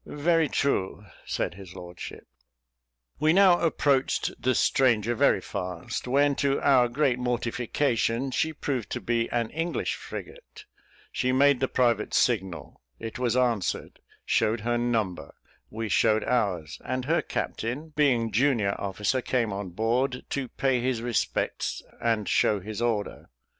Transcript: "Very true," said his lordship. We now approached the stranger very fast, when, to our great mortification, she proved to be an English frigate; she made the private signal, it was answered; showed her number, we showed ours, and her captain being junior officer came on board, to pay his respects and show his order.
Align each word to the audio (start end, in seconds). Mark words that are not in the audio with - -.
"Very 0.07 0.49
true," 0.49 1.05
said 1.27 1.53
his 1.53 1.75
lordship. 1.75 2.25
We 3.19 3.33
now 3.33 3.59
approached 3.59 4.31
the 4.41 4.55
stranger 4.55 5.13
very 5.13 5.41
fast, 5.41 6.07
when, 6.07 6.33
to 6.37 6.59
our 6.59 6.87
great 6.87 7.19
mortification, 7.19 8.31
she 8.31 8.51
proved 8.51 8.89
to 8.93 8.99
be 8.99 9.29
an 9.29 9.51
English 9.51 9.93
frigate; 9.93 10.65
she 11.11 11.31
made 11.31 11.59
the 11.59 11.67
private 11.67 12.15
signal, 12.15 12.81
it 12.97 13.19
was 13.19 13.37
answered; 13.37 13.99
showed 14.25 14.61
her 14.61 14.75
number, 14.79 15.35
we 15.69 15.87
showed 15.87 16.23
ours, 16.23 16.81
and 16.83 17.05
her 17.05 17.21
captain 17.21 17.89
being 17.89 18.31
junior 18.31 18.75
officer 18.79 19.21
came 19.21 19.53
on 19.53 19.69
board, 19.69 20.25
to 20.31 20.47
pay 20.47 20.81
his 20.81 21.03
respects 21.03 21.83
and 22.01 22.27
show 22.27 22.59
his 22.59 22.81
order. 22.81 23.29